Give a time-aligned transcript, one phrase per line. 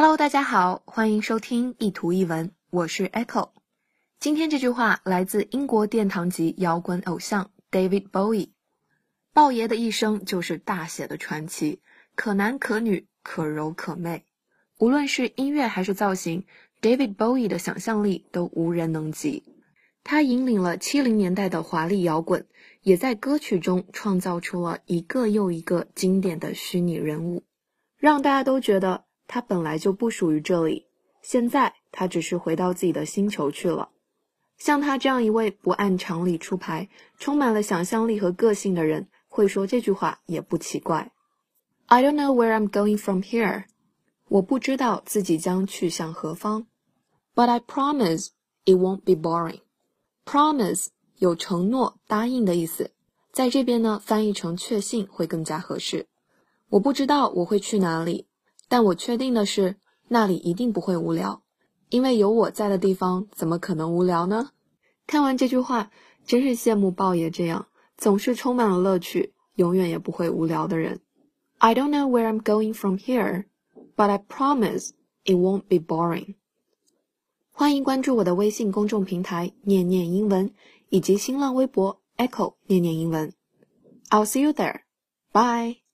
[0.00, 3.50] Hello，大家好，欢迎收听一图一文，我是 Echo。
[4.20, 8.50] 今天这句话来自英国殿堂级摇滚偶像 David Bowie。
[9.34, 11.80] 鲍爷的一生就是大写的传奇，
[12.14, 14.24] 可男可女，可柔可媚。
[14.78, 16.46] 无论是音乐还是造型
[16.80, 19.42] ，David Bowie 的想象力都无人能及。
[20.04, 22.46] 他引领了七零年代的华丽摇滚，
[22.82, 27.42] 也在歌曲中创造出了一个又一个经典的虚拟人物，
[27.96, 30.86] 让大家都觉得他本来就不属于这里。
[31.22, 33.90] 现在他只是回到自己的星球去了。
[34.56, 41.12] 像他这样一位不按常理出牌、充满了想象力和个性的人，会说这句话也不奇怪。
[41.86, 43.64] I don't know where I'm going from here。
[44.28, 46.66] 我不知道自己将去向何方。
[47.34, 48.28] But I promise
[48.64, 49.60] it won't be boring。
[50.24, 52.92] Promise 有承诺、答应的意思，
[53.32, 56.06] 在这边呢翻译成确信会更加合适。
[56.68, 58.27] 我不知道我会去哪里，
[58.68, 59.76] 但我确定的是
[60.08, 61.42] 那里一定不会无聊，
[61.88, 64.50] 因为有我在的地方怎么可能无聊呢？
[65.06, 65.90] 看完这句话，
[66.26, 67.66] 真是羡慕豹爷这样
[67.96, 71.00] 总是充满了乐趣、永远也不会无聊的人。
[71.58, 73.46] I don't know where I'm going from here,
[73.96, 74.90] but I promise
[75.24, 76.34] it won't be boring.
[77.50, 80.52] 欢迎关注我的微信公众平台“念念英文”
[80.90, 83.32] 以及新浪微博 “Echo 念念英文”。
[84.10, 84.82] I'll see you there.
[85.32, 85.87] Bye.